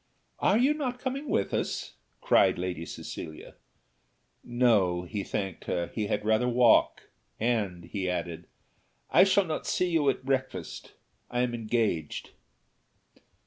[0.39, 3.53] "Are not you coming with us?" cried Lady Cecilia.
[4.43, 8.47] "No, he thanked her, he had rather walk, and," he added
[9.11, 10.93] "I shall not see you at breakfast
[11.29, 12.31] I am engaged."